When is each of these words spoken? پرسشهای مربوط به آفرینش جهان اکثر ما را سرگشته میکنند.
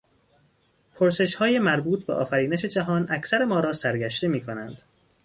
پرسشهای 0.95 1.59
مربوط 1.59 2.03
به 2.05 2.13
آفرینش 2.13 2.61
جهان 2.65 3.05
اکثر 3.09 3.45
ما 3.45 3.59
را 3.59 3.73
سرگشته 3.73 4.27
میکنند. 4.27 4.81